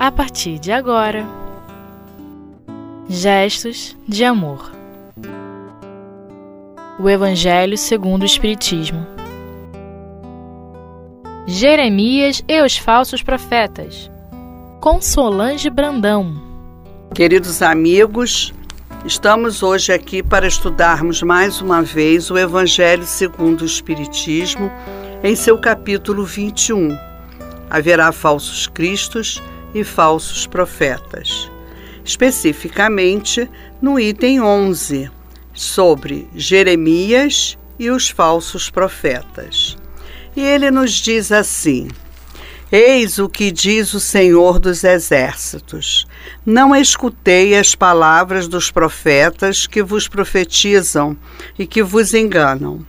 a 0.00 0.10
partir 0.10 0.58
de 0.58 0.72
agora. 0.72 1.26
Gestos 3.06 3.94
de 4.08 4.24
amor. 4.24 4.72
O 6.98 7.06
Evangelho 7.06 7.76
segundo 7.76 8.22
o 8.22 8.24
Espiritismo. 8.24 9.06
Jeremias 11.46 12.42
e 12.48 12.62
os 12.62 12.78
falsos 12.78 13.22
profetas. 13.22 14.10
Com 14.80 15.02
Solange 15.02 15.68
Brandão. 15.68 16.32
Queridos 17.14 17.60
amigos, 17.60 18.54
estamos 19.04 19.62
hoje 19.62 19.92
aqui 19.92 20.22
para 20.22 20.46
estudarmos 20.46 21.22
mais 21.22 21.60
uma 21.60 21.82
vez 21.82 22.30
o 22.30 22.38
Evangelho 22.38 23.04
segundo 23.04 23.60
o 23.60 23.66
Espiritismo, 23.66 24.72
em 25.22 25.36
seu 25.36 25.58
capítulo 25.58 26.24
21. 26.24 26.96
Haverá 27.68 28.10
falsos 28.12 28.66
cristos 28.66 29.42
e 29.74 29.84
falsos 29.84 30.46
profetas. 30.46 31.50
Especificamente 32.04 33.48
no 33.80 33.98
item 33.98 34.40
11, 34.40 35.10
sobre 35.52 36.28
Jeremias 36.34 37.58
e 37.78 37.90
os 37.90 38.08
falsos 38.08 38.70
profetas. 38.70 39.76
E 40.36 40.40
ele 40.40 40.70
nos 40.70 40.92
diz 40.92 41.32
assim: 41.32 41.88
Eis 42.72 43.18
o 43.18 43.28
que 43.28 43.50
diz 43.50 43.94
o 43.94 44.00
Senhor 44.00 44.58
dos 44.58 44.84
Exércitos: 44.84 46.06
Não 46.46 46.74
escutei 46.74 47.56
as 47.56 47.74
palavras 47.74 48.46
dos 48.46 48.70
profetas 48.70 49.66
que 49.66 49.82
vos 49.82 50.06
profetizam 50.06 51.16
e 51.58 51.66
que 51.66 51.82
vos 51.82 52.14
enganam. 52.14 52.86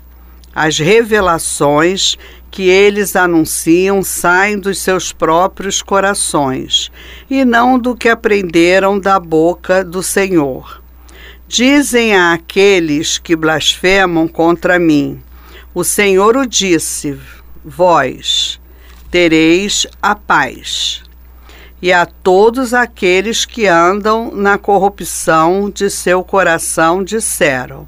As 0.53 0.77
revelações 0.77 2.17
que 2.51 2.63
eles 2.63 3.15
anunciam 3.15 4.03
saem 4.03 4.59
dos 4.59 4.79
seus 4.79 5.13
próprios 5.13 5.81
corações 5.81 6.91
e 7.29 7.45
não 7.45 7.79
do 7.79 7.95
que 7.95 8.09
aprenderam 8.09 8.99
da 8.99 9.17
boca 9.17 9.83
do 9.83 10.03
Senhor. 10.03 10.81
Dizem 11.47 12.15
a 12.15 12.33
aqueles 12.33 13.17
que 13.17 13.35
blasfemam 13.35 14.27
contra 14.27 14.77
mim: 14.77 15.21
O 15.73 15.83
Senhor 15.83 16.35
o 16.35 16.45
disse, 16.45 17.17
vós 17.63 18.59
tereis 19.09 19.85
a 20.01 20.15
paz. 20.15 21.03
E 21.81 21.91
a 21.91 22.05
todos 22.05 22.73
aqueles 22.73 23.43
que 23.43 23.67
andam 23.67 24.31
na 24.33 24.57
corrupção 24.57 25.69
de 25.69 25.89
seu 25.89 26.23
coração 26.23 27.03
disseram: 27.03 27.87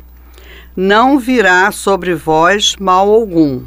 Não 0.75 1.19
virá 1.19 1.71
sobre 1.71 2.15
vós 2.15 2.75
mal 2.79 3.07
algum. 3.07 3.63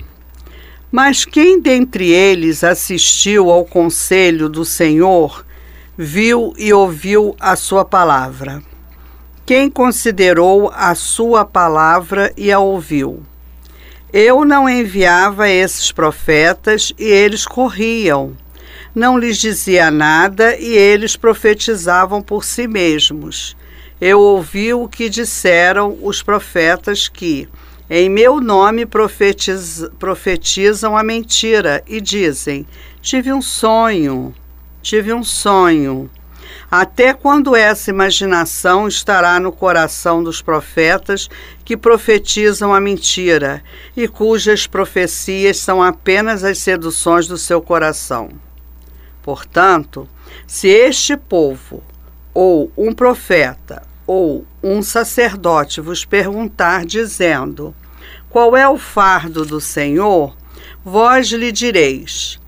Mas 0.91 1.25
quem 1.25 1.61
dentre 1.61 2.11
eles 2.11 2.65
assistiu 2.65 3.49
ao 3.49 3.65
conselho 3.65 4.49
do 4.49 4.65
Senhor, 4.65 5.47
viu 5.97 6.53
e 6.59 6.73
ouviu 6.73 7.37
a 7.39 7.55
sua 7.55 7.85
palavra? 7.85 8.61
Quem 9.45 9.71
considerou 9.71 10.73
a 10.75 10.97
sua 10.97 11.45
palavra 11.45 12.33
e 12.37 12.51
a 12.51 12.59
ouviu? 12.59 13.23
Eu 14.13 14.45
não 14.45 14.69
enviava 14.69 15.49
esses 15.49 15.93
profetas 15.93 16.93
e 16.99 17.05
eles 17.05 17.47
corriam. 17.47 18.37
Não 18.93 19.17
lhes 19.17 19.39
dizia 19.39 19.93
nada 19.93 20.57
e 20.57 20.73
eles 20.73 21.15
profetizavam 21.15 22.21
por 22.21 22.43
si 22.43 22.67
mesmos. 22.67 23.57
Eu 24.01 24.21
ouvi 24.21 24.75
o 24.75 24.87
que 24.87 25.09
disseram 25.09 25.99
os 26.03 26.23
profetas 26.23 27.09
que, 27.09 27.49
em 27.89 28.11
meu 28.11 28.43
nome, 28.43 28.85
profetiz, 28.85 29.89
profetizam 29.99 30.95
a 30.95 31.03
mentira 31.03 31.83
e 31.87 31.99
dizem: 31.99 32.67
Tive 33.01 33.33
um 33.33 33.41
sonho, 33.41 34.35
tive 34.83 35.15
um 35.15 35.25
sonho. 35.25 36.11
Até 36.71 37.15
quando 37.15 37.57
essa 37.57 37.89
imaginação 37.89 38.87
estará 38.87 39.41
no 39.41 39.51
coração 39.51 40.23
dos 40.23 40.43
profetas 40.43 41.29
que 41.65 41.77
profetizam 41.77 42.75
a 42.75 42.81
mentira 42.81 43.63
e 43.97 44.07
cujas 44.07 44.67
profecias 44.67 45.59
são 45.59 45.83
apenas 45.83 46.45
as 46.45 46.59
seduções 46.59 47.27
do 47.27 47.39
seu 47.39 47.63
coração? 47.63 48.29
Portanto, 49.23 50.09
se 50.47 50.69
este 50.69 51.17
povo, 51.17 51.83
ou 52.37 52.71
um 52.77 52.93
profeta, 52.93 53.83
ou 54.07 54.45
um 54.63 54.83
sacerdote 54.83 55.81
vos 55.81 56.05
perguntar, 56.05 56.85
dizendo: 56.85 57.75
Qual 58.29 58.55
é 58.55 58.69
o 58.69 58.77
fardo 58.77 59.43
do 59.43 59.59
Senhor? 59.59 60.37
Vós 60.85 61.29
lhe 61.29 61.51
direis: 61.51 62.39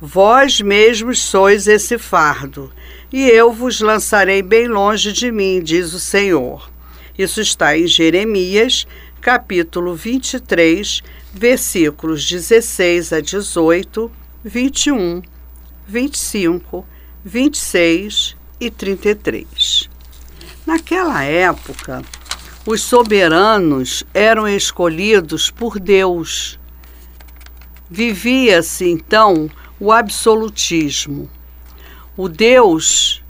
Vós 0.00 0.60
mesmos 0.60 1.20
sois 1.20 1.66
esse 1.66 1.98
fardo 1.98 2.72
e 3.12 3.28
eu 3.28 3.52
vos 3.52 3.80
lançarei 3.80 4.42
bem 4.42 4.68
longe 4.68 5.12
de 5.12 5.32
mim, 5.32 5.60
diz 5.60 5.92
o 5.92 5.98
Senhor. 5.98 6.70
Isso 7.18 7.40
está 7.40 7.76
em 7.76 7.88
Jeremias, 7.88 8.86
capítulo 9.20 9.96
23, 9.96 11.02
versículos 11.32 12.24
16 12.24 13.12
a 13.12 13.20
18, 13.20 14.08
21, 14.44 15.20
25, 15.88 16.86
26 17.24 18.40
e 18.66 18.70
33. 18.70 19.88
Naquela 20.66 21.22
época, 21.24 22.02
os 22.64 22.80
soberanos 22.82 24.04
eram 24.14 24.48
escolhidos 24.48 25.50
por 25.50 25.78
Deus. 25.78 26.58
Vivia-se 27.90 28.88
então 28.88 29.50
o 29.78 29.92
absolutismo 29.92 31.28
o 32.16 32.28
Deus 32.28 33.22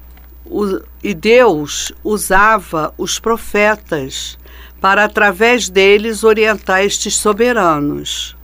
o, 0.44 0.81
e 1.03 1.15
Deus 1.15 1.92
usava 2.03 2.92
os 2.98 3.19
profetas 3.19 4.38
para 4.81 5.04
através 5.04 5.69
deles 5.69 6.25
orientar 6.25 6.82
estes 6.82 7.15
soberanos. 7.15 8.37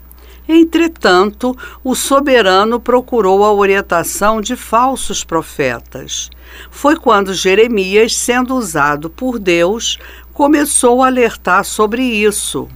Entretanto, 0.48 1.54
o 1.84 1.94
soberano 1.94 2.80
procurou 2.80 3.44
a 3.44 3.52
orientação 3.52 4.40
de 4.40 4.56
falsos 4.56 5.22
profetas. 5.22 6.30
Foi 6.70 6.96
quando 6.96 7.34
Jeremias, 7.34 8.16
sendo 8.16 8.54
usado 8.56 9.10
por 9.10 9.38
Deus, 9.38 9.98
começou 10.32 11.02
a 11.02 11.08
alertar 11.08 11.64
sobre 11.64 12.02
isso. 12.02 12.66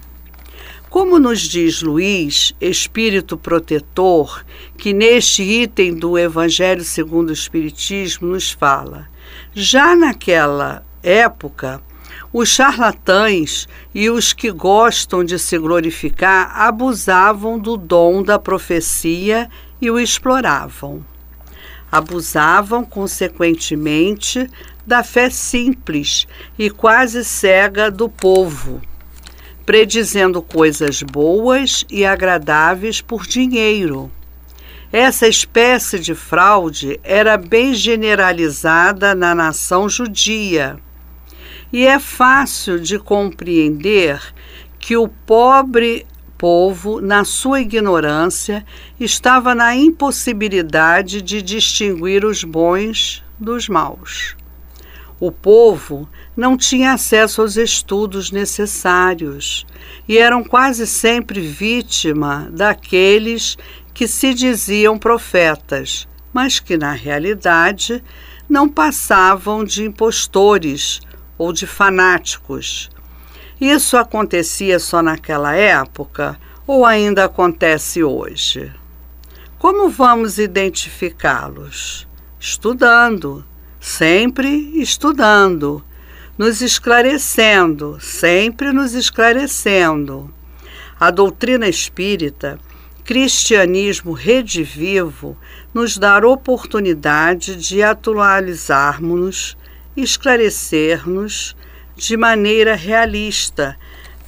Como 0.87 1.17
nos 1.17 1.39
diz 1.41 1.81
Luiz, 1.81 2.53
espírito 2.61 3.35
protetor, 3.35 4.45
que 4.77 4.93
neste 4.93 5.41
item 5.41 5.95
do 5.95 6.15
Evangelho 6.15 6.83
segundo 6.83 7.29
o 7.29 7.33
Espiritismo 7.33 8.27
nos 8.27 8.51
fala, 8.51 9.07
já 9.55 9.95
naquela 9.95 10.85
época, 11.01 11.81
os 12.33 12.49
charlatães 12.49 13.67
e 13.93 14.09
os 14.09 14.33
que 14.33 14.51
gostam 14.51 15.23
de 15.23 15.37
se 15.39 15.57
glorificar 15.57 16.51
abusavam 16.59 17.59
do 17.59 17.77
dom 17.77 18.23
da 18.23 18.39
profecia 18.39 19.47
e 19.79 19.89
o 19.91 19.99
exploravam. 19.99 21.05
Abusavam, 21.91 22.83
consequentemente, 22.83 24.49
da 24.85 25.03
fé 25.03 25.29
simples 25.29 26.27
e 26.57 26.69
quase 26.69 27.23
cega 27.23 27.91
do 27.91 28.09
povo 28.09 28.81
predizendo 29.65 30.41
coisas 30.41 31.01
boas 31.01 31.85
e 31.89 32.05
agradáveis 32.05 33.01
por 33.01 33.25
dinheiro. 33.25 34.11
Essa 34.91 35.27
espécie 35.27 35.99
de 35.99 36.13
fraude 36.13 36.99
era 37.03 37.37
bem 37.37 37.73
generalizada 37.73 39.15
na 39.15 39.33
nação 39.33 39.89
judia. 39.89 40.77
E 41.73 41.87
é 41.87 41.97
fácil 41.97 42.79
de 42.79 42.99
compreender 42.99 44.21
que 44.77 44.95
o 44.95 45.07
pobre 45.07 46.05
povo, 46.37 47.01
na 47.01 47.23
sua 47.25 47.61
ignorância, 47.61 48.63
estava 48.99 49.55
na 49.55 49.75
impossibilidade 49.75 51.19
de 51.19 51.41
distinguir 51.41 52.23
os 52.25 52.43
bons 52.43 53.23
dos 53.39 53.67
maus. 53.67 54.35
O 55.19 55.31
povo 55.31 56.07
não 56.37 56.55
tinha 56.55 56.93
acesso 56.93 57.41
aos 57.41 57.57
estudos 57.57 58.29
necessários 58.29 59.65
e 60.07 60.19
eram 60.19 60.43
quase 60.43 60.85
sempre 60.85 61.41
vítima 61.41 62.49
daqueles 62.51 63.57
que 63.95 64.07
se 64.07 64.31
diziam 64.35 64.99
profetas, 64.99 66.07
mas 66.31 66.59
que 66.59 66.77
na 66.77 66.91
realidade 66.91 68.03
não 68.47 68.69
passavam 68.69 69.63
de 69.63 69.85
impostores 69.85 71.01
ou 71.37 71.53
de 71.53 71.67
fanáticos. 71.67 72.89
Isso 73.59 73.97
acontecia 73.97 74.79
só 74.79 75.01
naquela 75.01 75.55
época 75.55 76.39
ou 76.65 76.85
ainda 76.85 77.25
acontece 77.25 78.03
hoje? 78.03 78.71
Como 79.57 79.89
vamos 79.89 80.37
identificá-los? 80.37 82.07
Estudando 82.39 83.45
sempre 83.83 84.81
estudando, 84.81 85.83
nos 86.37 86.61
esclarecendo, 86.61 87.97
sempre 87.99 88.71
nos 88.71 88.93
esclarecendo. 88.93 90.33
A 90.97 91.11
doutrina 91.11 91.67
espírita 91.67 92.57
cristianismo 93.03 94.13
redivivo 94.13 95.37
nos 95.73 95.97
dar 95.97 96.23
oportunidade 96.23 97.57
de 97.57 97.83
atualizarmos-nos, 97.83 99.57
esclarecer-nos 99.95 101.55
de 101.95 102.17
maneira 102.17 102.75
realista, 102.75 103.77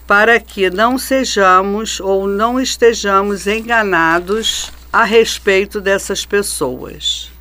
para 0.08 0.40
que 0.40 0.70
não 0.70 0.98
sejamos 0.98 2.00
ou 2.00 2.28
não 2.28 2.60
estejamos 2.60 3.48
enganados 3.48 4.72
a 4.94 5.04
respeito 5.04 5.82
dessas 5.82 6.26
pessoas. 6.26 7.32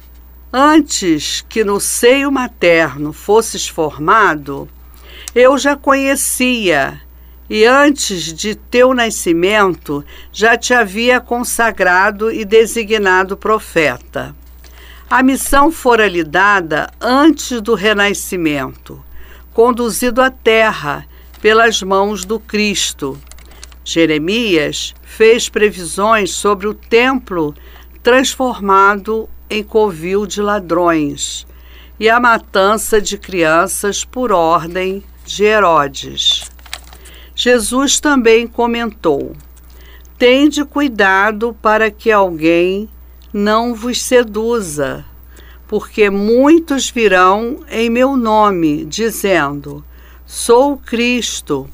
Antes 0.53 1.45
que 1.49 1.63
no 1.65 1.79
seio 1.81 2.31
materno 2.31 3.13
fosses 3.13 3.69
formado, 3.69 4.69
eu 5.35 5.59
já 5.59 5.77
conhecia 5.77 7.01
e 7.49 7.65
antes 7.65 8.33
de 8.33 8.55
teu 8.55 8.95
nascimento 8.95 10.05
já 10.33 10.57
te 10.57 10.73
havia 10.73 11.21
consagrado 11.21 12.33
e 12.33 12.45
designado 12.45 13.37
profeta. 13.37 14.35
A 15.09 15.23
missão 15.23 15.71
fora 15.71 16.09
lhe 16.09 16.25
dada 16.25 16.91
antes 17.01 17.61
do 17.61 17.75
renascimento, 17.75 19.05
conduzido 19.53 20.23
à 20.23 20.31
terra 20.31 21.07
pelas 21.41 21.83
mãos 21.83 22.25
do 22.25 22.41
Cristo. 22.41 23.19
Jeremias 23.85 24.95
fez 25.03 25.49
previsões 25.49 26.33
sobre 26.33 26.67
o 26.67 26.75
templo 26.75 27.55
transformado 28.03 29.29
em 29.49 29.63
covil 29.63 30.27
de 30.27 30.41
ladrões 30.41 31.47
e 32.01 32.09
a 32.09 32.19
matança 32.19 33.01
de 33.01 33.19
crianças 33.19 34.05
por 34.05 34.33
ordem 34.33 35.05
de 35.25 35.45
Herodes. 35.45 36.51
Jesus 37.37 38.01
também 38.01 38.47
comentou: 38.47 39.37
Tende 40.19 40.65
cuidado 40.65 41.55
para 41.61 41.91
que 41.91 42.11
alguém 42.11 42.89
não 43.35 43.75
vos 43.75 44.01
seduza, 44.01 45.05
porque 45.67 46.09
muitos 46.09 46.89
virão 46.89 47.65
em 47.69 47.91
meu 47.91 48.17
nome, 48.17 48.85
dizendo: 48.85 49.85
Sou 50.25 50.77
Cristo. 50.77 51.69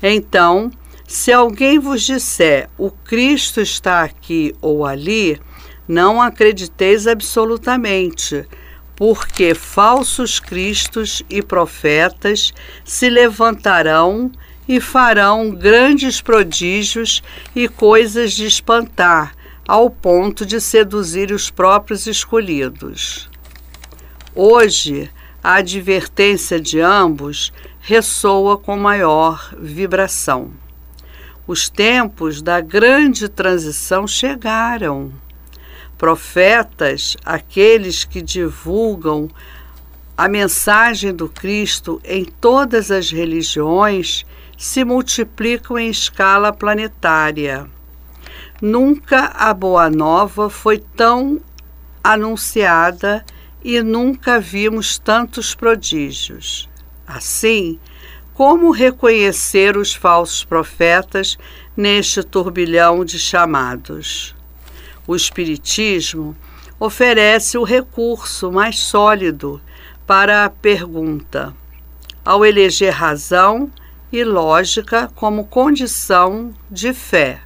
Então, 0.00 0.70
se 1.08 1.32
alguém 1.32 1.80
vos 1.80 2.02
disser: 2.02 2.70
O 2.78 2.92
Cristo 2.92 3.60
está 3.60 4.04
aqui 4.04 4.54
ou 4.62 4.86
ali, 4.86 5.40
não 5.88 6.22
acrediteis 6.22 7.08
absolutamente 7.08 8.46
porque 8.94 9.54
falsos 9.54 10.38
cristos 10.38 11.22
e 11.30 11.42
profetas 11.42 12.52
se 12.84 13.08
levantarão 13.08 14.30
e 14.68 14.78
farão 14.78 15.50
grandes 15.52 16.20
prodígios 16.20 17.22
e 17.56 17.66
coisas 17.66 18.32
de 18.34 18.44
espantar, 18.44 19.34
ao 19.70 19.88
ponto 19.88 20.44
de 20.44 20.60
seduzir 20.60 21.30
os 21.30 21.48
próprios 21.48 22.08
escolhidos. 22.08 23.30
Hoje, 24.34 25.08
a 25.40 25.58
advertência 25.58 26.60
de 26.60 26.80
ambos 26.80 27.52
ressoa 27.78 28.58
com 28.58 28.76
maior 28.76 29.54
vibração. 29.56 30.50
Os 31.46 31.68
tempos 31.68 32.42
da 32.42 32.60
grande 32.60 33.28
transição 33.28 34.08
chegaram. 34.08 35.12
Profetas, 35.96 37.16
aqueles 37.24 38.02
que 38.02 38.20
divulgam 38.20 39.30
a 40.16 40.26
mensagem 40.26 41.14
do 41.14 41.28
Cristo 41.28 42.00
em 42.04 42.24
todas 42.24 42.90
as 42.90 43.08
religiões, 43.08 44.26
se 44.58 44.84
multiplicam 44.84 45.78
em 45.78 45.90
escala 45.90 46.52
planetária. 46.52 47.70
Nunca 48.60 49.32
a 49.36 49.54
Boa 49.54 49.88
Nova 49.88 50.50
foi 50.50 50.76
tão 50.76 51.40
anunciada 52.04 53.24
e 53.64 53.80
nunca 53.80 54.38
vimos 54.38 54.98
tantos 54.98 55.54
prodígios. 55.54 56.68
Assim, 57.06 57.80
como 58.34 58.70
reconhecer 58.70 59.78
os 59.78 59.94
falsos 59.94 60.44
profetas 60.44 61.38
neste 61.74 62.22
turbilhão 62.22 63.02
de 63.02 63.18
chamados? 63.18 64.36
O 65.06 65.16
Espiritismo 65.16 66.36
oferece 66.78 67.56
o 67.56 67.64
recurso 67.64 68.52
mais 68.52 68.78
sólido 68.78 69.58
para 70.06 70.44
a 70.44 70.50
pergunta, 70.50 71.56
ao 72.22 72.44
eleger 72.44 72.92
razão 72.92 73.70
e 74.12 74.22
lógica 74.22 75.10
como 75.14 75.46
condição 75.46 76.52
de 76.70 76.92
fé. 76.92 77.40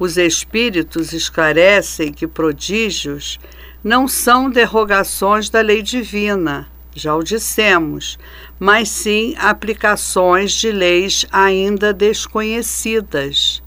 Os 0.00 0.16
espíritos 0.16 1.12
esclarecem 1.12 2.10
que 2.10 2.26
prodígios 2.26 3.38
não 3.84 4.08
são 4.08 4.48
derrogações 4.48 5.50
da 5.50 5.60
lei 5.60 5.82
divina, 5.82 6.66
já 6.94 7.14
o 7.14 7.22
dissemos, 7.22 8.18
mas 8.58 8.88
sim 8.88 9.34
aplicações 9.38 10.52
de 10.52 10.72
leis 10.72 11.26
ainda 11.30 11.92
desconhecidas, 11.92 13.62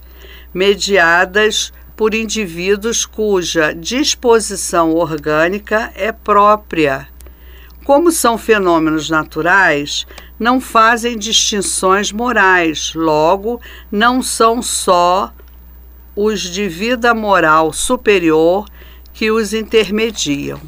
mediadas 0.52 1.72
por 1.94 2.12
indivíduos 2.12 3.06
cuja 3.06 3.72
disposição 3.72 4.92
orgânica 4.92 5.92
é 5.94 6.10
própria. 6.10 7.06
Como 7.84 8.10
são 8.10 8.36
fenômenos 8.36 9.08
naturais, 9.08 10.04
não 10.36 10.60
fazem 10.60 11.16
distinções 11.16 12.10
morais, 12.10 12.92
logo, 12.92 13.60
não 13.88 14.20
são 14.20 14.60
só 14.60 15.32
os 16.16 16.40
de 16.40 16.68
vida 16.68 17.14
moral 17.14 17.72
superior 17.72 18.66
que 19.12 19.30
os 19.30 19.52
intermediam. 19.52 20.60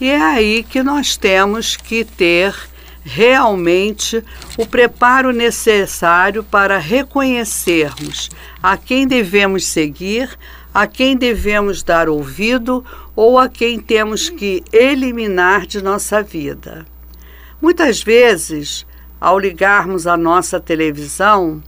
E 0.00 0.08
é 0.08 0.20
aí 0.20 0.62
que 0.62 0.82
nós 0.82 1.16
temos 1.16 1.76
que 1.76 2.04
ter 2.04 2.54
realmente 3.02 4.22
o 4.56 4.66
preparo 4.66 5.32
necessário 5.32 6.44
para 6.44 6.78
reconhecermos 6.78 8.30
a 8.62 8.76
quem 8.76 9.06
devemos 9.06 9.66
seguir, 9.66 10.30
a 10.72 10.86
quem 10.86 11.16
devemos 11.16 11.82
dar 11.82 12.08
ouvido 12.08 12.84
ou 13.16 13.38
a 13.38 13.48
quem 13.48 13.80
temos 13.80 14.28
que 14.28 14.62
eliminar 14.72 15.66
de 15.66 15.82
nossa 15.82 16.22
vida. 16.22 16.86
Muitas 17.60 18.02
vezes 18.02 18.86
ao 19.20 19.38
ligarmos 19.38 20.06
a 20.06 20.16
nossa 20.16 20.60
televisão, 20.60 21.60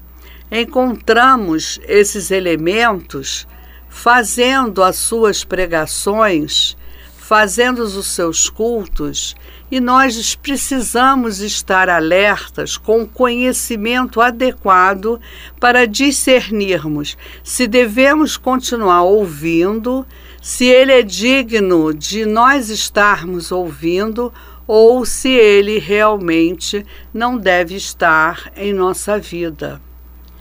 encontramos 0.51 1.79
esses 1.87 2.31
elementos 2.31 3.47
fazendo 3.89 4.83
as 4.83 4.97
suas 4.97 5.45
pregações, 5.45 6.77
fazendo 7.19 7.81
os 7.83 8.07
seus 8.09 8.49
cultos, 8.49 9.37
e 9.71 9.79
nós 9.79 10.35
precisamos 10.35 11.41
estar 11.41 11.89
alertas 11.89 12.77
com 12.77 13.03
o 13.03 13.09
conhecimento 13.09 14.21
adequado 14.21 15.21
para 15.61 15.87
discernirmos 15.87 17.17
se 17.45 17.69
devemos 17.69 18.37
continuar 18.37 19.03
ouvindo, 19.03 20.05
se 20.43 20.65
ele 20.65 20.93
é 20.93 21.03
digno 21.03 21.95
de 21.95 22.27
nós 22.27 22.69
estarmos 22.69 23.53
ouvindo 23.53 24.33
ou 24.67 25.05
se 25.05 25.31
ele 25.31 25.79
realmente 25.79 26.85
não 27.15 27.37
deve 27.37 27.77
estar 27.77 28.51
em 28.57 28.73
nossa 28.73 29.19
vida. 29.19 29.81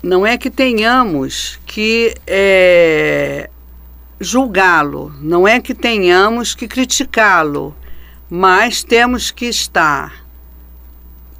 Não 0.01 0.25
é 0.25 0.37
que 0.37 0.49
tenhamos 0.49 1.59
que 1.65 2.15
é, 2.25 3.49
julgá-lo, 4.19 5.13
não 5.21 5.47
é 5.47 5.59
que 5.59 5.73
tenhamos 5.73 6.55
que 6.55 6.67
criticá-lo, 6.67 7.75
mas 8.29 8.81
temos 8.81 9.29
que 9.29 9.45
estar 9.45 10.25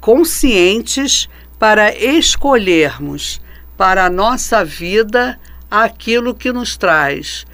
conscientes 0.00 1.28
para 1.58 1.94
escolhermos 1.96 3.40
para 3.78 4.04
a 4.04 4.10
nossa 4.10 4.62
vida 4.62 5.40
aquilo 5.70 6.34
que 6.34 6.52
nos 6.52 6.76
traz 6.76 7.46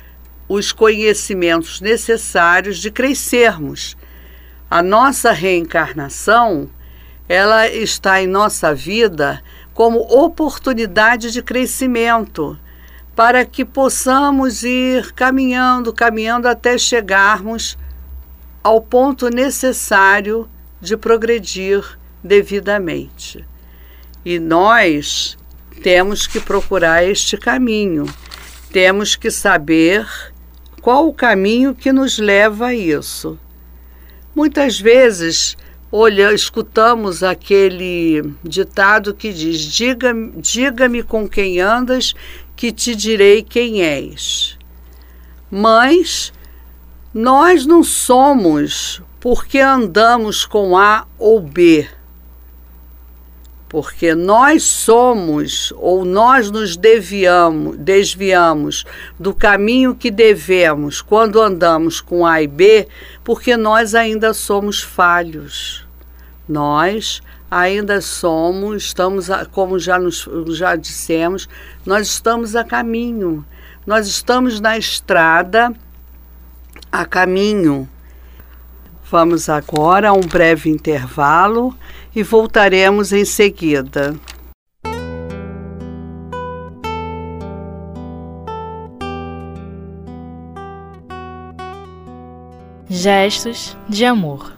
os 0.48 0.72
conhecimentos 0.72 1.80
necessários 1.80 2.78
de 2.78 2.90
crescermos. 2.90 3.96
A 4.68 4.82
nossa 4.82 5.30
reencarnação, 5.32 6.68
ela 7.28 7.68
está 7.68 8.20
em 8.20 8.26
nossa 8.26 8.74
vida 8.74 9.42
como 9.76 10.00
oportunidade 10.00 11.30
de 11.30 11.42
crescimento, 11.42 12.58
para 13.14 13.44
que 13.44 13.62
possamos 13.62 14.62
ir 14.62 15.12
caminhando, 15.12 15.92
caminhando 15.92 16.48
até 16.48 16.78
chegarmos 16.78 17.76
ao 18.64 18.80
ponto 18.80 19.28
necessário 19.28 20.48
de 20.80 20.96
progredir 20.96 21.84
devidamente. 22.24 23.46
E 24.24 24.38
nós 24.38 25.36
temos 25.82 26.26
que 26.26 26.40
procurar 26.40 27.04
este 27.04 27.36
caminho, 27.36 28.06
temos 28.72 29.14
que 29.14 29.30
saber 29.30 30.08
qual 30.80 31.06
o 31.06 31.12
caminho 31.12 31.74
que 31.74 31.92
nos 31.92 32.18
leva 32.18 32.68
a 32.68 32.74
isso. 32.74 33.38
Muitas 34.34 34.80
vezes 34.80 35.54
olha, 35.90 36.32
escutamos 36.32 37.22
aquele 37.22 38.34
ditado 38.42 39.14
que 39.14 39.32
diz: 39.32 39.60
Diga-me 39.60 40.32
diga 40.40 40.88
com 41.04 41.28
quem 41.28 41.60
andas, 41.60 42.14
que 42.54 42.72
te 42.72 42.94
direi 42.94 43.42
quem 43.42 43.82
és. 43.82 44.58
Mas 45.50 46.32
nós 47.14 47.64
não 47.64 47.82
somos 47.82 49.02
porque 49.20 49.58
andamos 49.58 50.44
com 50.44 50.76
A 50.76 51.06
ou 51.18 51.40
B. 51.40 51.88
Porque 53.68 54.14
nós 54.14 54.62
somos 54.62 55.72
ou 55.76 56.04
nós 56.04 56.50
nos 56.50 56.76
deviamos, 56.76 57.76
desviamos 57.76 58.84
do 59.18 59.34
caminho 59.34 59.94
que 59.94 60.10
devemos 60.10 61.02
quando 61.02 61.40
andamos 61.40 62.00
com 62.00 62.24
A 62.24 62.40
e 62.40 62.46
B, 62.46 62.86
porque 63.24 63.56
nós 63.56 63.94
ainda 63.94 64.32
somos 64.32 64.82
falhos. 64.82 65.84
Nós 66.48 67.20
ainda 67.50 68.00
somos, 68.00 68.84
estamos, 68.84 69.30
a, 69.30 69.44
como 69.44 69.78
já, 69.78 69.98
nos, 69.98 70.28
já 70.48 70.76
dissemos, 70.76 71.48
nós 71.84 72.06
estamos 72.08 72.54
a 72.54 72.64
caminho, 72.64 73.44
nós 73.86 74.06
estamos 74.06 74.60
na 74.60 74.76
estrada 74.76 75.72
a 76.90 77.04
caminho. 77.04 77.88
Vamos 79.08 79.48
agora 79.48 80.08
a 80.08 80.12
um 80.12 80.20
breve 80.20 80.68
intervalo 80.68 81.72
e 82.14 82.24
voltaremos 82.24 83.12
em 83.12 83.24
seguida. 83.24 84.16
Gestos 92.88 93.76
de 93.88 94.04
amor. 94.04 94.52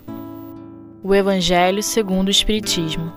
O 1.03 1.15
Evangelho 1.15 1.83
segundo 1.83 2.29
o 2.29 2.31
Espiritismo. 2.31 3.13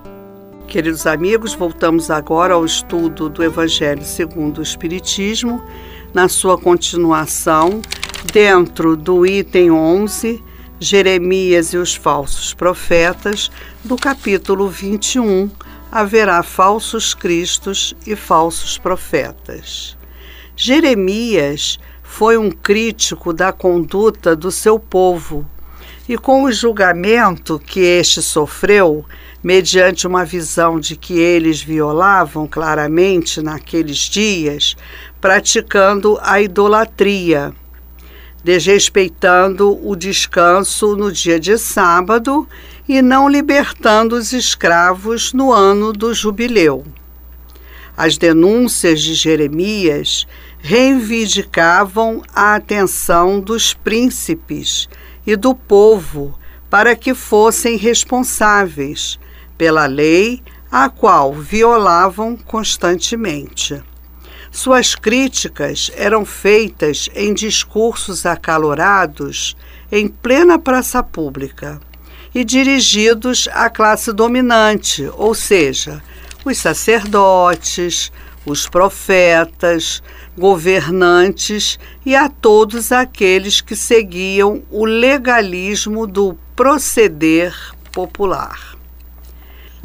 Queridos 0.67 1.07
amigos, 1.07 1.53
voltamos 1.53 2.11
agora 2.11 2.55
ao 2.55 2.65
estudo 2.65 3.29
do 3.29 3.41
Evangelho 3.41 4.03
segundo 4.03 4.57
o 4.57 4.61
Espiritismo, 4.63 5.63
na 6.13 6.27
sua 6.27 6.57
continuação, 6.57 7.81
dentro 8.33 8.97
do 8.97 9.25
item 9.25 9.71
11, 9.71 10.50
Jeremias 10.83 11.73
e 11.73 11.77
os 11.77 11.93
falsos 11.93 12.55
profetas, 12.55 13.51
do 13.83 13.95
capítulo 13.95 14.67
21, 14.67 15.47
haverá 15.91 16.41
falsos 16.41 17.13
cristos 17.13 17.95
e 18.03 18.15
falsos 18.15 18.79
profetas. 18.79 19.95
Jeremias 20.55 21.77
foi 22.01 22.35
um 22.35 22.49
crítico 22.49 23.31
da 23.31 23.53
conduta 23.53 24.35
do 24.35 24.49
seu 24.49 24.79
povo 24.79 25.47
e 26.09 26.17
com 26.17 26.45
o 26.45 26.51
julgamento 26.51 27.59
que 27.59 27.81
este 27.81 28.19
sofreu, 28.19 29.05
mediante 29.43 30.07
uma 30.07 30.25
visão 30.25 30.79
de 30.79 30.95
que 30.95 31.19
eles 31.19 31.61
violavam 31.61 32.47
claramente 32.47 33.39
naqueles 33.39 33.99
dias, 33.99 34.75
praticando 35.21 36.17
a 36.23 36.41
idolatria, 36.41 37.53
desrespeitando 38.43 39.79
o 39.87 39.95
descanso 39.95 40.95
no 40.95 41.11
dia 41.11 41.39
de 41.39 41.57
sábado 41.57 42.47
e 42.87 43.01
não 43.01 43.29
libertando 43.29 44.15
os 44.15 44.33
escravos 44.33 45.33
no 45.33 45.53
ano 45.53 45.93
do 45.93 46.13
jubileu. 46.13 46.83
As 47.95 48.17
denúncias 48.17 49.01
de 49.01 49.13
Jeremias 49.13 50.25
reivindicavam 50.59 52.21
a 52.33 52.55
atenção 52.55 53.39
dos 53.39 53.73
príncipes 53.73 54.87
e 55.25 55.35
do 55.35 55.53
povo 55.53 56.37
para 56.69 56.95
que 56.95 57.13
fossem 57.13 57.77
responsáveis 57.77 59.19
pela 59.57 59.85
lei 59.85 60.41
a 60.71 60.89
qual 60.89 61.33
violavam 61.33 62.37
constantemente. 62.37 63.83
Suas 64.51 64.95
críticas 64.95 65.89
eram 65.95 66.25
feitas 66.25 67.09
em 67.15 67.33
discursos 67.33 68.25
acalorados 68.25 69.55
em 69.89 70.09
plena 70.09 70.59
praça 70.59 71.01
pública 71.01 71.79
e 72.35 72.43
dirigidos 72.43 73.47
à 73.53 73.69
classe 73.69 74.11
dominante, 74.11 75.09
ou 75.13 75.33
seja, 75.33 76.03
os 76.43 76.57
sacerdotes, 76.57 78.11
os 78.45 78.67
profetas, 78.67 80.03
governantes 80.37 81.79
e 82.05 82.13
a 82.13 82.27
todos 82.27 82.91
aqueles 82.91 83.61
que 83.61 83.75
seguiam 83.75 84.63
o 84.69 84.83
legalismo 84.83 86.05
do 86.05 86.37
proceder 86.57 87.55
popular. 87.93 88.75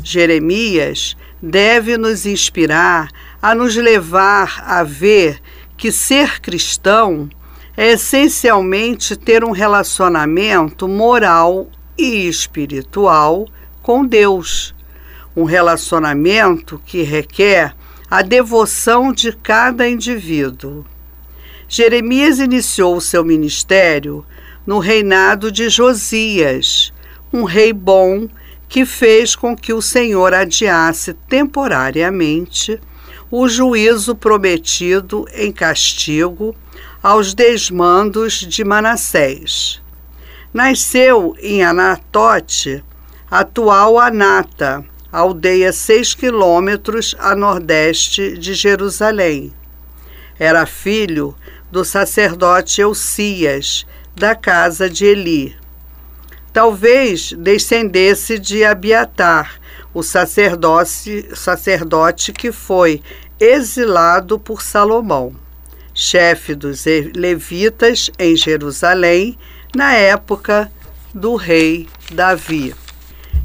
Jeremias 0.03 1.17
deve 1.41 1.97
nos 1.97 2.27
inspirar 2.27 3.11
a 3.41 3.55
nos 3.55 3.77
levar 3.77 4.63
a 4.67 4.83
ver 4.83 5.41
que 5.77 5.93
ser 5.93 6.41
cristão 6.41 7.29
é 7.77 7.93
essencialmente 7.93 9.15
ter 9.15 9.45
um 9.45 9.51
relacionamento 9.51 10.89
moral 10.89 11.69
e 11.99 12.27
espiritual 12.27 13.47
com 13.83 14.05
Deus. 14.05 14.75
Um 15.37 15.45
relacionamento 15.45 16.81
que 16.87 17.03
requer 17.03 17.75
a 18.11 18.23
devoção 18.23 19.13
de 19.13 19.33
cada 19.33 19.87
indivíduo. 19.89 20.85
Jeremias 21.69 22.39
iniciou 22.39 23.01
seu 23.01 23.25
ministério 23.25 24.25
no 24.67 24.79
reinado 24.79 25.53
de 25.53 25.69
Josias, 25.69 26.93
um 27.33 27.45
rei 27.45 27.73
bom 27.73 28.29
que 28.69 28.85
fez 28.85 29.37
com 29.37 29.57
que 29.57 29.73
o 29.73 29.83
Senhor 29.83 30.33
adiasse 30.33 31.13
temporariamente 31.29 32.81
o 33.31 33.49
juízo 33.49 34.15
prometido 34.15 35.27
em 35.33 35.51
castigo 35.51 36.55
aos 37.03 37.35
desmandos 37.35 38.35
de 38.35 38.65
Manassés. 38.65 39.83
Nasceu 40.53 41.37
em 41.41 41.63
Anatote, 41.63 42.83
atual 43.31 43.99
Anata, 43.99 44.85
aldeia 45.11 45.73
seis 45.73 46.15
quilômetros 46.15 47.15
a 47.19 47.35
nordeste 47.35 48.39
de 48.39 48.55
Jerusalém. 48.55 49.53
Era 50.39 50.67
filho 50.67 51.35
do 51.71 51.85
sacerdote 51.85 52.81
Eucias, 52.81 53.87
da 54.15 54.35
casa 54.35 54.89
de 54.89 55.05
Eli. 55.05 55.57
Talvez 56.53 57.33
descendesse 57.33 58.39
de 58.39 58.65
Abiatar, 58.65 59.61
o 59.97 60.03
sacerdote, 60.03 61.27
sacerdote 61.35 62.31
que 62.31 62.53
foi 62.53 63.01
exilado 63.41 64.39
por 64.39 64.61
Salomão, 64.61 65.35
chefe 65.95 66.55
dos 66.55 66.85
levitas 67.15 68.11
em 68.19 68.37
Jerusalém, 68.37 69.39
na 69.75 69.95
época 69.95 70.71
do 71.15 71.35
rei 71.35 71.89
Davi. 72.13 72.75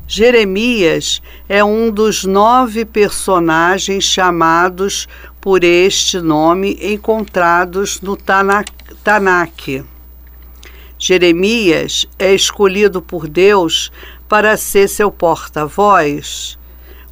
Jeremias 0.06 1.22
é 1.48 1.64
um 1.64 1.90
dos 1.90 2.26
nove 2.26 2.84
personagens 2.84 4.04
chamados 4.04 5.08
por 5.40 5.64
este 5.64 6.20
nome 6.20 6.78
encontrados 6.82 8.02
no 8.02 8.18
Tanakh. 8.18 9.86
Jeremias 11.04 12.06
é 12.20 12.32
escolhido 12.32 13.02
por 13.02 13.28
Deus 13.28 13.92
para 14.30 14.56
ser 14.56 14.88
seu 14.88 15.10
porta-voz 15.12 16.60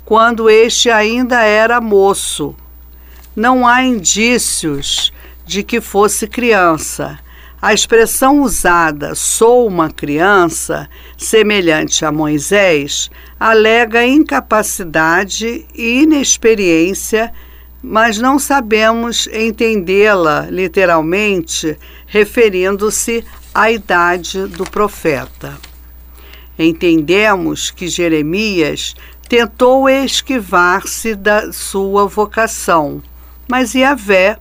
quando 0.05 0.49
este 0.49 0.89
ainda 0.89 1.41
era 1.41 1.81
moço. 1.81 2.55
Não 3.35 3.67
há 3.67 3.83
indícios 3.83 5.11
de 5.45 5.63
que 5.63 5.81
fosse 5.81 6.27
criança 6.27 7.19
a 7.61 7.73
expressão 7.73 8.41
usada, 8.41 9.13
sou 9.15 9.67
uma 9.67 9.89
criança, 9.89 10.89
semelhante 11.17 12.05
a 12.05 12.11
Moisés, 12.11 13.11
alega 13.37 14.05
incapacidade 14.05 15.65
e 15.75 16.03
inexperiência, 16.03 17.33
mas 17.83 18.17
não 18.17 18.39
sabemos 18.39 19.27
entendê-la 19.27 20.47
literalmente, 20.49 21.77
referindo-se 22.07 23.25
à 23.53 23.71
idade 23.71 24.47
do 24.47 24.63
profeta. 24.63 25.57
Entendemos 26.57 27.71
que 27.71 27.87
Jeremias 27.87 28.95
tentou 29.27 29.87
esquivar-se 29.89 31.15
da 31.15 31.51
sua 31.53 32.05
vocação, 32.05 33.01
mas 33.47 33.75
Yahvé 33.75 34.37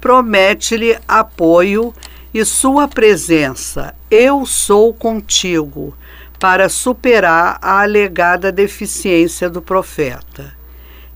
promete-lhe 0.00 0.98
apoio 1.06 1.94
e 2.34 2.44
sua 2.44 2.88
presença, 2.88 3.94
eu 4.10 4.46
sou 4.46 4.92
contigo, 4.92 5.94
para 6.38 6.68
superar 6.68 7.58
a 7.62 7.82
alegada 7.82 8.50
deficiência 8.50 9.48
do 9.48 9.62
profeta. 9.62 10.56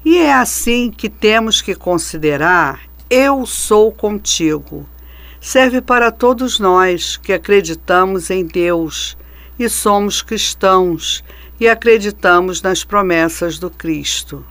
E 0.04 0.18
é 0.18 0.32
assim 0.32 0.90
que 0.90 1.08
temos 1.08 1.60
que 1.60 1.74
considerar 1.74 2.80
eu 3.10 3.46
sou 3.46 3.90
contigo. 3.90 4.86
Serve 5.46 5.80
para 5.80 6.10
todos 6.10 6.58
nós 6.58 7.16
que 7.16 7.32
acreditamos 7.32 8.30
em 8.30 8.44
Deus 8.44 9.16
e 9.56 9.68
somos 9.68 10.20
cristãos 10.20 11.22
e 11.60 11.68
acreditamos 11.68 12.60
nas 12.60 12.82
promessas 12.82 13.56
do 13.56 13.70
Cristo. 13.70 14.44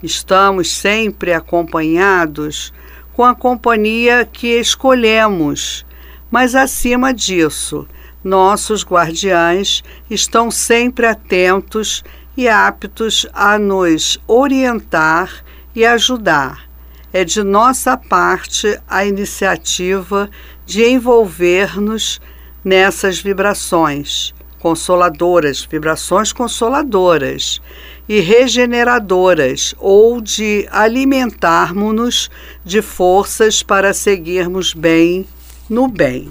Estamos 0.00 0.70
sempre 0.70 1.32
acompanhados 1.32 2.72
com 3.12 3.24
a 3.24 3.34
companhia 3.34 4.24
que 4.24 4.60
escolhemos, 4.60 5.84
mas 6.30 6.54
acima 6.54 7.12
disso, 7.12 7.84
nossos 8.22 8.84
guardiães 8.84 9.82
estão 10.08 10.48
sempre 10.48 11.06
atentos 11.06 12.04
e 12.36 12.46
aptos 12.48 13.26
a 13.32 13.58
nos 13.58 14.16
orientar 14.28 15.42
e 15.74 15.84
ajudar. 15.84 16.67
É 17.12 17.24
de 17.24 17.42
nossa 17.42 17.96
parte 17.96 18.78
a 18.86 19.04
iniciativa 19.04 20.28
de 20.66 20.84
envolver-nos 20.84 22.20
nessas 22.62 23.18
vibrações 23.18 24.34
consoladoras, 24.58 25.64
vibrações 25.64 26.32
consoladoras 26.32 27.62
e 28.08 28.20
regeneradoras, 28.20 29.74
ou 29.78 30.20
de 30.20 30.68
alimentarmos-nos 30.70 32.30
de 32.64 32.82
forças 32.82 33.62
para 33.62 33.94
seguirmos 33.94 34.74
bem 34.74 35.26
no 35.68 35.88
bem. 35.88 36.28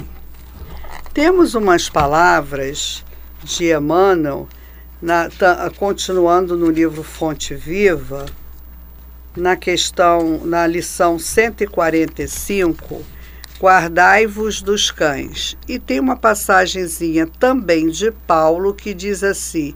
Temos 1.14 1.56
umas 1.56 1.90
palavras 1.90 3.04
de 3.44 3.72
Emmanuel, 3.74 4.48
na, 5.02 5.30
continuando 5.78 6.58
no 6.58 6.70
livro 6.70 7.04
Fonte 7.04 7.56
Viva, 7.56 8.26
na 9.38 9.56
questão, 9.56 10.42
na 10.44 10.66
lição 10.66 11.20
145, 11.20 13.04
guardai-vos 13.60 14.62
dos 14.62 14.90
cães. 14.90 15.56
E 15.68 15.78
tem 15.78 16.00
uma 16.00 16.16
passagenzinha 16.16 17.28
também 17.28 17.88
de 17.88 18.12
Paulo 18.12 18.74
que 18.74 18.94
diz 18.94 19.24
assim: 19.24 19.76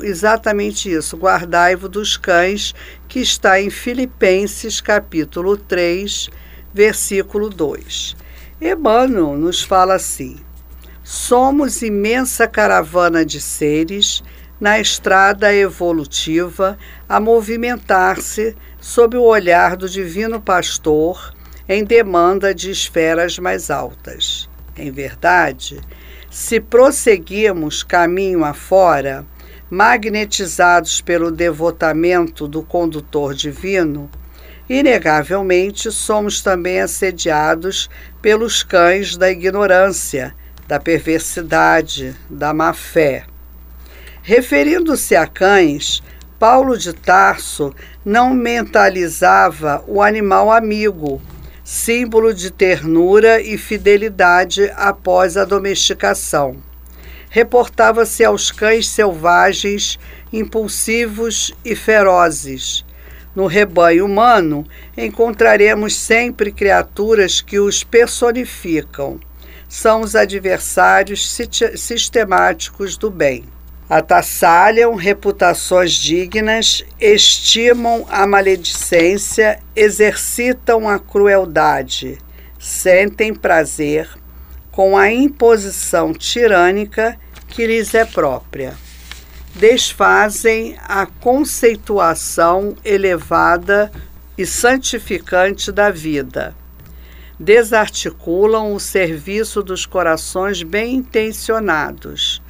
exatamente 0.00 0.90
isso, 0.90 1.16
guardai-vos 1.16 1.90
dos 1.90 2.16
cães, 2.16 2.74
que 3.06 3.20
está 3.20 3.60
em 3.60 3.68
Filipenses 3.68 4.80
capítulo 4.80 5.56
3, 5.56 6.30
versículo 6.72 7.50
2. 7.50 8.16
Emmanuel 8.60 9.36
nos 9.36 9.62
fala 9.62 9.94
assim: 9.94 10.38
somos 11.02 11.82
imensa 11.82 12.48
caravana 12.48 13.24
de 13.24 13.40
seres 13.40 14.22
na 14.60 14.78
estrada 14.78 15.54
evolutiva 15.54 16.78
a 17.08 17.18
movimentar-se 17.18 18.56
sob 18.80 19.16
o 19.16 19.22
olhar 19.22 19.76
do 19.76 19.88
Divino 19.88 20.40
Pastor 20.40 21.34
em 21.68 21.84
demanda 21.84 22.54
de 22.54 22.70
esferas 22.70 23.38
mais 23.38 23.70
altas. 23.70 24.48
Em 24.76 24.90
verdade, 24.90 25.80
se 26.30 26.60
prosseguirmos 26.60 27.82
caminho 27.82 28.44
afora, 28.44 29.24
magnetizados 29.70 31.00
pelo 31.00 31.30
devotamento 31.30 32.46
do 32.46 32.62
condutor 32.62 33.34
divino, 33.34 34.10
inegavelmente 34.68 35.90
somos 35.90 36.42
também 36.42 36.80
assediados 36.80 37.88
pelos 38.20 38.62
cães 38.62 39.16
da 39.16 39.30
ignorância, 39.30 40.34
da 40.66 40.80
perversidade, 40.80 42.14
da 42.28 42.52
má 42.52 42.72
fé. 42.72 43.24
Referindo-se 44.26 45.14
a 45.14 45.26
cães, 45.26 46.02
Paulo 46.38 46.78
de 46.78 46.94
Tarso 46.94 47.74
não 48.02 48.32
mentalizava 48.32 49.84
o 49.86 50.00
animal 50.00 50.50
amigo, 50.50 51.20
símbolo 51.62 52.32
de 52.32 52.50
ternura 52.50 53.38
e 53.42 53.58
fidelidade 53.58 54.72
após 54.76 55.36
a 55.36 55.44
domesticação. 55.44 56.56
Reportava-se 57.28 58.24
aos 58.24 58.50
cães 58.50 58.88
selvagens, 58.88 59.98
impulsivos 60.32 61.52
e 61.62 61.76
ferozes. 61.76 62.82
No 63.36 63.46
rebanho 63.46 64.06
humano, 64.06 64.66
encontraremos 64.96 65.94
sempre 65.96 66.50
criaturas 66.50 67.42
que 67.42 67.58
os 67.58 67.84
personificam. 67.84 69.20
São 69.68 70.00
os 70.00 70.16
adversários 70.16 71.30
sistemáticos 71.76 72.96
do 72.96 73.10
bem 73.10 73.52
atassalham 73.88 74.94
reputações 74.94 75.92
dignas, 75.92 76.84
estimam 76.98 78.06
a 78.08 78.26
maledicência, 78.26 79.60
exercitam 79.76 80.88
a 80.88 80.98
crueldade, 80.98 82.18
sentem 82.58 83.34
prazer 83.34 84.08
com 84.70 84.96
a 84.96 85.12
imposição 85.12 86.12
tirânica 86.12 87.18
que 87.48 87.66
lhes 87.66 87.94
é 87.94 88.04
própria. 88.04 88.74
Desfazem 89.54 90.76
a 90.82 91.06
conceituação 91.06 92.74
elevada 92.84 93.92
e 94.36 94.44
santificante 94.44 95.70
da 95.70 95.90
vida. 95.90 96.56
Desarticulam 97.38 98.74
o 98.74 98.80
serviço 98.80 99.62
dos 99.62 99.86
corações 99.86 100.62
bem 100.62 100.96
intencionados 100.96 102.42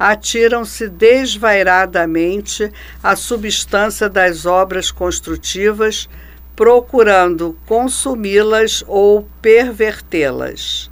atiram-se 0.00 0.88
desvairadamente 0.88 2.72
à 3.02 3.14
substância 3.14 4.08
das 4.08 4.46
obras 4.46 4.90
construtivas, 4.90 6.08
procurando 6.56 7.54
consumi-las 7.66 8.82
ou 8.88 9.28
pervertê-las. 9.42 10.90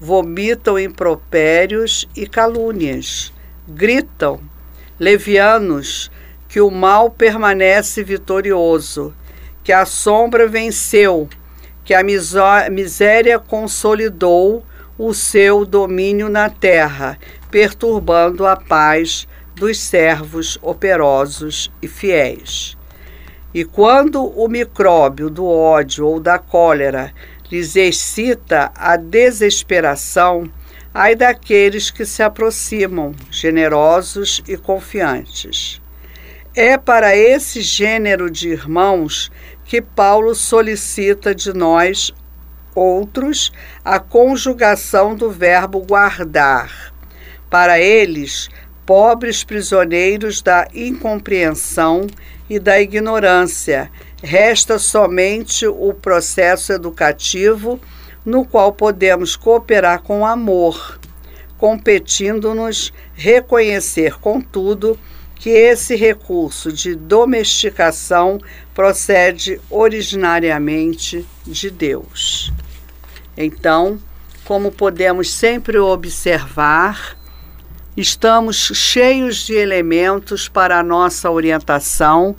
Vomitam 0.00 0.78
impropérios 0.78 2.08
e 2.14 2.28
calúnias, 2.28 3.32
gritam, 3.66 4.40
levianos, 5.00 6.08
que 6.48 6.60
o 6.60 6.70
mal 6.70 7.10
permanece 7.10 8.04
vitorioso, 8.04 9.12
que 9.64 9.72
a 9.72 9.84
sombra 9.84 10.46
venceu, 10.46 11.28
que 11.84 11.92
a 11.92 12.04
miséria 12.70 13.40
consolidou 13.40 14.64
o 14.96 15.12
seu 15.12 15.64
domínio 15.64 16.28
na 16.28 16.48
terra 16.48 17.18
perturbando 17.50 18.46
a 18.46 18.56
paz 18.56 19.26
dos 19.54 19.80
servos 19.80 20.58
operosos 20.62 21.70
e 21.82 21.88
fiéis. 21.88 22.76
E 23.52 23.64
quando 23.64 24.24
o 24.24 24.46
micróbio 24.46 25.30
do 25.30 25.46
ódio 25.46 26.06
ou 26.06 26.20
da 26.20 26.38
cólera 26.38 27.12
lhes 27.50 27.74
excita 27.76 28.70
a 28.74 28.96
desesperação, 28.96 30.50
ai 30.92 31.14
daqueles 31.14 31.90
que 31.90 32.04
se 32.04 32.22
aproximam, 32.22 33.14
generosos 33.30 34.42
e 34.46 34.56
confiantes. 34.56 35.80
É 36.54 36.76
para 36.76 37.16
esse 37.16 37.60
gênero 37.60 38.30
de 38.30 38.48
irmãos 38.50 39.30
que 39.64 39.80
Paulo 39.80 40.34
solicita 40.34 41.34
de 41.34 41.52
nós 41.52 42.12
outros 42.74 43.50
a 43.84 43.98
conjugação 43.98 45.14
do 45.14 45.30
verbo 45.30 45.80
guardar 45.80 46.92
para 47.50 47.80
eles, 47.80 48.48
pobres 48.84 49.44
prisioneiros 49.44 50.40
da 50.40 50.66
incompreensão 50.74 52.06
e 52.48 52.58
da 52.58 52.80
ignorância, 52.80 53.90
resta 54.22 54.78
somente 54.78 55.66
o 55.66 55.92
processo 55.92 56.72
educativo 56.72 57.80
no 58.24 58.44
qual 58.44 58.72
podemos 58.72 59.36
cooperar 59.36 60.02
com 60.02 60.26
amor, 60.26 60.98
competindo-nos 61.56 62.92
reconhecer, 63.14 64.18
contudo, 64.18 64.98
que 65.34 65.50
esse 65.50 65.94
recurso 65.94 66.72
de 66.72 66.94
domesticação 66.94 68.40
procede 68.74 69.60
originariamente 69.70 71.24
de 71.46 71.70
Deus. 71.70 72.52
Então, 73.36 74.00
como 74.44 74.72
podemos 74.72 75.30
sempre 75.30 75.78
observar, 75.78 77.17
estamos 78.00 78.70
cheios 78.74 79.44
de 79.44 79.54
elementos 79.54 80.48
para 80.48 80.78
a 80.78 80.82
nossa 80.84 81.30
orientação, 81.30 82.36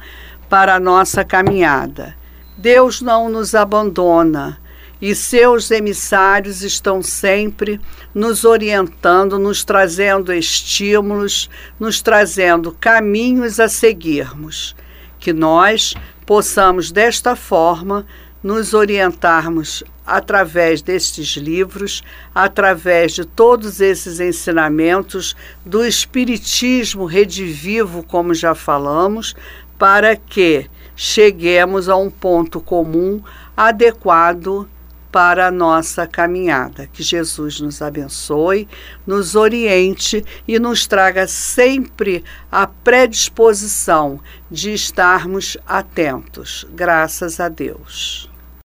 para 0.47 0.75
a 0.75 0.79
nossa 0.79 1.25
caminhada. 1.25 2.15
Deus 2.57 3.01
não 3.01 3.29
nos 3.29 3.53
abandona 3.53 4.57
e 5.01 5.13
seus 5.13 5.69
emissários 5.69 6.61
estão 6.61 7.01
sempre 7.01 7.79
nos 8.13 8.45
orientando, 8.45 9.37
nos 9.37 9.63
trazendo 9.63 10.33
estímulos, 10.33 11.49
nos 11.79 12.01
trazendo 12.01 12.75
caminhos 12.79 13.59
a 13.59 13.67
seguirmos. 13.67 14.75
Que 15.19 15.33
nós 15.33 15.93
possamos, 16.25 16.89
desta 16.89 17.35
forma, 17.35 18.05
nos 18.41 18.73
orientarmos 18.73 19.83
através 20.09 20.81
destes 20.81 21.37
livros, 21.37 22.03
através 22.33 23.13
de 23.13 23.25
todos 23.25 23.79
esses 23.79 24.19
ensinamentos 24.19 25.35
do 25.65 25.85
Espiritismo 25.85 27.05
redivivo, 27.05 28.03
como 28.03 28.33
já 28.33 28.55
falamos, 28.55 29.35
para 29.77 30.15
que 30.15 30.69
cheguemos 30.95 31.87
a 31.87 31.95
um 31.95 32.09
ponto 32.09 32.59
comum 32.59 33.21
adequado 33.55 34.67
para 35.11 35.47
a 35.47 35.51
nossa 35.51 36.05
caminhada. 36.05 36.87
Que 36.87 37.03
Jesus 37.03 37.59
nos 37.59 37.81
abençoe, 37.81 38.67
nos 39.05 39.35
oriente 39.35 40.23
e 40.47 40.59
nos 40.59 40.85
traga 40.87 41.27
sempre 41.27 42.23
a 42.51 42.67
predisposição 42.67 44.19
de 44.49 44.73
estarmos 44.73 45.57
atentos. 45.65 46.67
Graças 46.73 47.39
a 47.39 47.47
Deus. 47.47 48.28